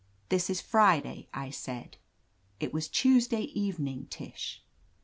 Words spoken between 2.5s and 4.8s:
"It was Tuesday evening, Tish."